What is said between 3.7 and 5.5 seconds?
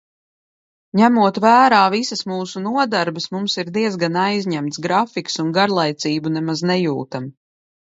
diezgan aizņemts grafiks